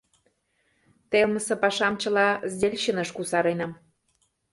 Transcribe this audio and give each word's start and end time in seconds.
Телымсе 1.11 1.55
пашам 1.63 1.93
чыла 2.01 2.27
сдельщиныш 2.51 3.09
кусаренам. 3.15 3.71